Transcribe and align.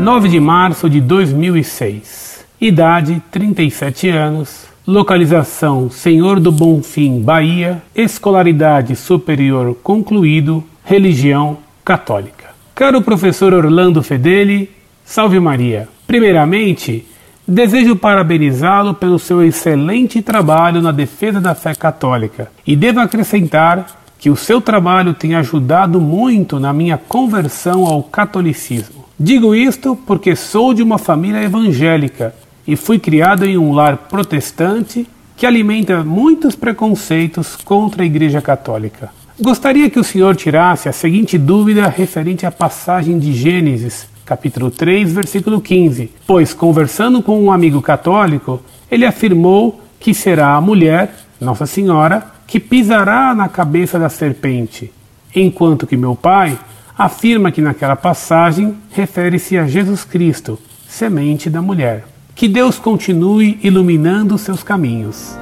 9 0.00 0.30
de 0.30 0.40
março 0.40 0.88
de 0.88 0.98
2006. 0.98 2.46
Idade 2.58 3.22
37 3.30 4.08
anos. 4.08 4.64
Localização 4.86 5.90
Senhor 5.90 6.40
do 6.40 6.50
Bonfim, 6.50 7.20
Bahia. 7.20 7.82
Escolaridade 7.94 8.96
superior 8.96 9.76
concluído. 9.82 10.64
Religião 10.82 11.58
católica. 11.84 12.46
Caro 12.74 13.02
professor 13.02 13.52
Orlando 13.52 14.02
Fedeli, 14.02 14.70
salve 15.04 15.38
Maria. 15.38 15.86
Primeiramente, 16.06 17.06
desejo 17.46 17.94
parabenizá-lo 17.94 18.94
pelo 18.94 19.18
seu 19.18 19.44
excelente 19.44 20.22
trabalho 20.22 20.80
na 20.80 20.92
defesa 20.92 21.42
da 21.42 21.54
fé 21.54 21.74
católica 21.74 22.50
e 22.66 22.74
devo 22.74 23.00
acrescentar 23.00 24.00
que 24.18 24.30
o 24.30 24.36
seu 24.36 24.62
trabalho 24.62 25.12
tem 25.12 25.34
ajudado 25.34 26.00
muito 26.00 26.58
na 26.58 26.72
minha 26.72 26.96
conversão 26.96 27.84
ao 27.84 28.02
catolicismo. 28.02 28.99
Digo 29.22 29.54
isto 29.54 29.94
porque 30.06 30.34
sou 30.34 30.72
de 30.72 30.82
uma 30.82 30.96
família 30.96 31.42
evangélica 31.42 32.34
e 32.66 32.74
fui 32.74 32.98
criado 32.98 33.44
em 33.44 33.58
um 33.58 33.70
lar 33.70 34.08
protestante 34.08 35.06
que 35.36 35.44
alimenta 35.44 36.02
muitos 36.02 36.56
preconceitos 36.56 37.54
contra 37.54 38.02
a 38.02 38.06
Igreja 38.06 38.40
Católica. 38.40 39.10
Gostaria 39.38 39.90
que 39.90 40.00
o 40.00 40.04
senhor 40.04 40.36
tirasse 40.36 40.88
a 40.88 40.92
seguinte 40.92 41.36
dúvida 41.36 41.86
referente 41.86 42.46
à 42.46 42.50
passagem 42.50 43.18
de 43.18 43.34
Gênesis, 43.34 44.08
capítulo 44.24 44.70
3, 44.70 45.12
versículo 45.12 45.60
15, 45.60 46.10
pois 46.26 46.54
conversando 46.54 47.22
com 47.22 47.44
um 47.44 47.52
amigo 47.52 47.82
católico, 47.82 48.62
ele 48.90 49.04
afirmou 49.04 49.82
que 49.98 50.14
será 50.14 50.54
a 50.54 50.62
mulher, 50.62 51.14
Nossa 51.38 51.66
Senhora, 51.66 52.24
que 52.46 52.58
pisará 52.58 53.34
na 53.34 53.50
cabeça 53.50 53.98
da 53.98 54.08
serpente, 54.08 54.90
enquanto 55.36 55.86
que 55.86 55.94
meu 55.94 56.16
pai 56.16 56.58
afirma 57.00 57.50
que 57.50 57.62
naquela 57.62 57.96
passagem 57.96 58.76
refere-se 58.90 59.56
a 59.56 59.66
Jesus 59.66 60.04
Cristo, 60.04 60.58
semente 60.86 61.48
da 61.48 61.62
mulher. 61.62 62.04
Que 62.34 62.46
Deus 62.46 62.78
continue 62.78 63.58
iluminando 63.62 64.36
seus 64.36 64.62
caminhos. 64.62 65.34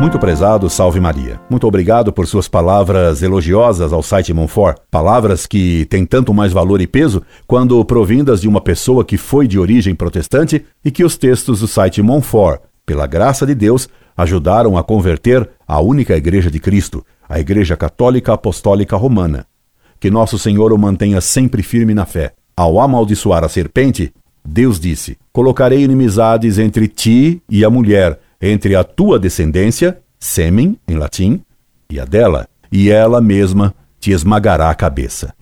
Muito 0.00 0.18
prezado, 0.18 0.70
salve 0.70 0.98
Maria. 0.98 1.38
Muito 1.50 1.66
obrigado 1.66 2.10
por 2.10 2.26
suas 2.26 2.48
palavras 2.48 3.22
elogiosas 3.22 3.92
ao 3.92 4.02
site 4.02 4.32
Monfort. 4.32 4.78
Palavras 4.90 5.44
que 5.44 5.84
têm 5.90 6.06
tanto 6.06 6.32
mais 6.32 6.54
valor 6.54 6.80
e 6.80 6.86
peso 6.86 7.22
quando 7.46 7.84
provindas 7.84 8.40
de 8.40 8.48
uma 8.48 8.62
pessoa 8.62 9.04
que 9.04 9.18
foi 9.18 9.46
de 9.46 9.58
origem 9.58 9.94
protestante 9.94 10.64
e 10.82 10.90
que 10.90 11.04
os 11.04 11.18
textos 11.18 11.60
do 11.60 11.68
site 11.68 12.00
Monfort 12.00 12.62
pela 12.88 13.06
graça 13.06 13.44
de 13.44 13.54
Deus, 13.54 13.86
ajudaram 14.16 14.78
a 14.78 14.82
converter 14.82 15.46
a 15.66 15.78
única 15.78 16.16
Igreja 16.16 16.50
de 16.50 16.58
Cristo, 16.58 17.04
a 17.28 17.38
Igreja 17.38 17.76
Católica 17.76 18.32
Apostólica 18.32 18.96
Romana. 18.96 19.46
Que 20.00 20.10
nosso 20.10 20.38
Senhor 20.38 20.72
o 20.72 20.78
mantenha 20.78 21.20
sempre 21.20 21.62
firme 21.62 21.94
na 21.94 22.06
fé. 22.06 22.32
Ao 22.56 22.80
amaldiçoar 22.80 23.44
a 23.44 23.48
serpente, 23.48 24.12
Deus 24.44 24.80
disse: 24.80 25.18
Colocarei 25.32 25.82
inimizades 25.82 26.58
entre 26.58 26.88
ti 26.88 27.42
e 27.48 27.64
a 27.64 27.70
mulher, 27.70 28.18
entre 28.40 28.74
a 28.74 28.82
tua 28.82 29.18
descendência, 29.18 30.00
sêmen, 30.18 30.78
em 30.88 30.96
latim, 30.96 31.42
e 31.90 32.00
a 32.00 32.04
dela, 32.04 32.48
e 32.70 32.90
ela 32.90 33.20
mesma 33.20 33.74
te 34.00 34.12
esmagará 34.12 34.70
a 34.70 34.74
cabeça. 34.74 35.34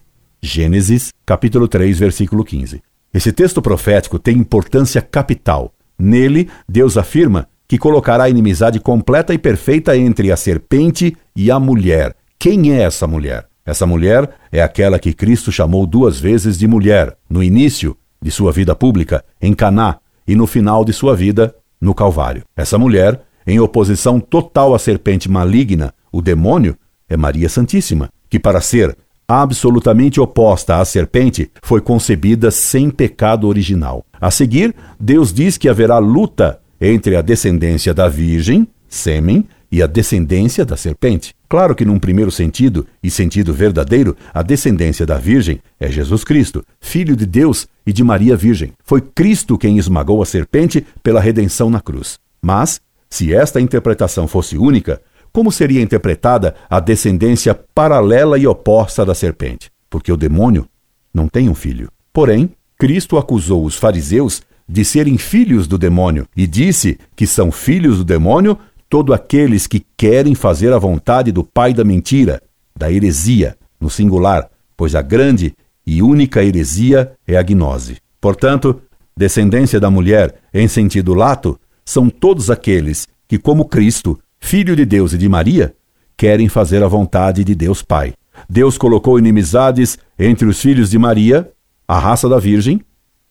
Gênesis, 0.43 1.13
capítulo 1.25 1.69
3, 1.69 1.99
versículo 1.99 2.45
15. 2.45 2.83
Esse 3.13 3.33
texto 3.33 3.63
profético 3.63 4.19
tem 4.19 4.37
importância 4.37 5.01
capital 5.01 5.73
Nele, 5.99 6.49
Deus 6.69 6.97
afirma 6.97 7.49
que 7.67 7.79
colocará 7.79 8.29
inimizade 8.29 8.79
completa 8.79 9.35
e 9.35 9.39
perfeita 9.39 9.97
entre 9.97 10.31
a 10.31 10.37
serpente 10.37 11.17
e 11.37 11.51
a 11.51 11.61
mulher. 11.61 12.15
Quem 12.39 12.73
é 12.73 12.83
essa 12.83 13.07
mulher? 13.07 13.47
Essa 13.65 13.87
mulher 13.87 14.31
é 14.51 14.63
aquela 14.63 14.99
que 14.99 15.13
Cristo 15.13 15.53
chamou 15.53 15.87
duas 15.87 16.19
vezes 16.19 16.59
de 16.59 16.67
mulher, 16.67 17.17
no 17.29 17.43
início 17.43 17.97
de 18.23 18.31
sua 18.31 18.53
vida 18.53 18.75
pública, 18.75 19.25
em 19.41 19.53
Caná, 19.53 19.99
e 20.27 20.35
no 20.35 20.47
final 20.47 20.85
de 20.85 20.93
sua 20.93 21.15
vida, 21.15 21.55
no 21.81 21.95
Calvário. 21.95 22.45
Essa 22.57 22.79
mulher, 22.79 23.21
em 23.47 23.61
oposição 23.61 24.19
total 24.19 24.75
à 24.75 24.79
serpente 24.79 25.31
maligna, 25.31 25.93
o 26.11 26.23
demônio, 26.23 26.77
é 27.09 27.17
Maria 27.17 27.49
Santíssima, 27.49 28.09
que 28.29 28.39
para 28.39 28.61
ser 28.61 28.97
absolutamente 29.29 30.21
oposta 30.21 30.77
à 30.77 30.85
serpente, 30.85 31.51
foi 31.63 31.81
concebida 31.81 32.51
sem 32.51 32.91
pecado 32.91 33.49
original. 33.49 34.05
A 34.21 34.31
seguir, 34.31 34.75
Deus 34.99 35.33
diz 35.33 35.59
que 35.59 35.69
haverá 35.69 35.99
luta 35.99 36.61
entre 36.81 37.17
a 37.17 37.23
descendência 37.23 37.93
da 37.93 38.09
Virgem, 38.09 38.69
sêmen, 38.89 39.47
e 39.71 39.83
a 39.83 39.87
descendência 39.87 40.65
da 40.65 40.77
serpente. 40.77 41.35
Claro 41.49 41.75
que, 41.75 41.85
num 41.85 41.99
primeiro 41.99 42.31
sentido, 42.31 42.87
e 43.03 43.11
sentido 43.11 43.53
verdadeiro, 43.53 44.17
a 44.33 44.43
descendência 44.43 45.07
da 45.07 45.17
Virgem 45.17 45.61
é 45.79 45.91
Jesus 45.91 46.25
Cristo, 46.25 46.65
Filho 46.81 47.15
de 47.15 47.27
Deus 47.27 47.67
e 47.87 47.93
de 47.93 48.03
Maria 48.03 48.37
Virgem. 48.37 48.73
Foi 48.85 49.01
Cristo 49.01 49.57
quem 49.57 49.79
esmagou 49.79 50.23
a 50.23 50.27
serpente 50.27 50.85
pela 51.03 51.21
redenção 51.21 51.71
na 51.71 51.81
cruz. 51.81 52.19
Mas, 52.43 52.81
se 53.09 53.35
esta 53.35 53.61
interpretação 53.61 54.27
fosse 54.27 54.57
única, 54.59 55.01
como 55.33 55.53
seria 55.53 55.83
interpretada 55.83 56.55
a 56.69 56.81
descendência 56.81 57.55
paralela 57.55 58.39
e 58.39 58.47
oposta 58.47 59.05
da 59.05 59.15
serpente? 59.15 59.71
Porque 59.91 60.11
o 60.11 60.17
demônio 60.17 60.67
não 61.13 61.29
tem 61.29 61.49
um 61.49 61.55
filho. 61.55 61.91
Porém, 62.13 62.51
Cristo 62.79 63.17
acusou 63.17 63.65
os 63.65 63.77
fariseus 63.77 64.43
de 64.69 64.85
serem 64.85 65.17
filhos 65.17 65.67
do 65.67 65.79
demônio 65.79 66.27
e 66.37 66.47
disse 66.47 66.99
que 67.15 67.27
são 67.27 67.53
filhos 67.53 67.99
do 67.99 68.05
demônio 68.05 68.59
todos 68.89 69.15
aqueles 69.15 69.67
que 69.67 69.85
querem 69.97 70.35
fazer 70.35 70.73
a 70.73 70.79
vontade 70.79 71.33
do 71.33 71.43
pai 71.43 71.73
da 71.75 71.85
mentira, 71.85 72.41
da 72.77 72.91
heresia, 72.91 73.57
no 73.81 73.91
singular, 73.91 74.49
pois 74.77 74.95
a 74.95 75.03
grande 75.03 75.55
e 75.87 76.03
única 76.03 76.43
heresia 76.43 77.13
é 77.27 77.37
a 77.37 77.43
gnose. 77.43 77.99
Portanto, 78.21 78.81
descendência 79.17 79.79
da 79.79 79.91
mulher, 79.91 80.35
em 80.53 80.67
sentido 80.69 81.15
lato, 81.15 81.59
são 81.85 82.11
todos 82.11 82.51
aqueles 82.51 83.07
que, 83.29 83.39
como 83.39 83.67
Cristo, 83.67 84.19
filho 84.39 84.75
de 84.75 84.85
Deus 84.85 85.13
e 85.13 85.19
de 85.19 85.29
Maria, 85.29 85.75
querem 86.17 86.49
fazer 86.49 86.83
a 86.83 86.89
vontade 86.89 87.45
de 87.45 87.55
Deus 87.55 87.83
Pai. 87.83 88.15
Deus 88.49 88.77
colocou 88.77 89.19
inimizades 89.19 89.99
entre 90.19 90.47
os 90.47 90.61
filhos 90.61 90.91
de 90.91 90.99
Maria, 90.99 91.51
a 91.87 91.99
raça 91.99 92.29
da 92.29 92.39
Virgem, 92.39 92.81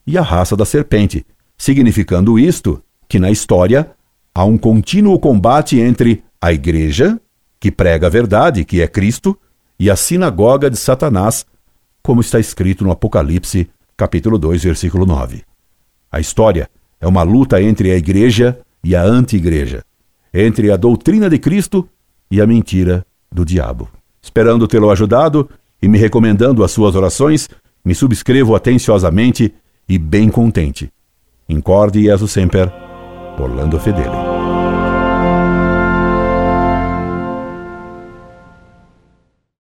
e 0.08 0.18
a 0.18 0.22
raça 0.22 0.56
da 0.56 0.66
serpente, 0.66 1.26
significando 1.58 2.38
isto 2.38 2.82
que 3.08 3.20
na 3.20 3.32
história 3.32 3.92
há 4.36 4.44
um 4.44 4.58
contínuo 4.58 5.18
combate 5.18 5.80
entre 5.80 6.24
a 6.40 6.54
Igreja, 6.54 7.20
que 7.60 7.72
prega 7.72 8.08
a 8.08 8.10
verdade, 8.10 8.66
que 8.66 8.82
é 8.82 8.88
Cristo, 8.88 9.36
e 9.80 9.90
a 9.90 9.96
sinagoga 9.96 10.70
de 10.70 10.78
Satanás, 10.78 11.46
como 12.04 12.22
está 12.22 12.40
escrito 12.40 12.84
no 12.84 12.92
Apocalipse, 12.92 13.70
capítulo 13.98 14.38
2, 14.38 14.64
versículo 14.64 15.06
9. 15.06 15.44
A 16.12 16.20
história 16.20 16.70
é 17.02 17.08
uma 17.08 17.24
luta 17.24 17.62
entre 17.62 17.92
a 17.92 17.98
Igreja 17.98 18.60
e 18.84 18.96
a 18.96 19.02
anti-igreja 19.02 19.84
entre 20.36 20.70
a 20.70 20.76
doutrina 20.76 21.30
de 21.30 21.40
Cristo 21.40 21.88
e 22.30 22.42
a 22.42 22.46
mentira 22.46 23.06
do 23.32 23.46
diabo. 23.46 23.88
Esperando 24.22 24.68
tê-lo 24.68 24.92
ajudado 24.92 25.50
e 25.82 25.88
me 25.88 25.98
recomendando 25.98 26.64
as 26.64 26.72
suas 26.72 26.94
orações, 26.94 27.48
me 27.84 27.96
subscrevo 27.96 28.54
atenciosamente 28.54 29.54
e 29.88 29.98
bem 29.98 30.30
contente. 30.30 30.92
Incorde 31.48 32.04
Jesus 32.04 32.32
Semper, 32.32 32.72
Orlando 33.40 33.80
Fedeli. 33.80 34.25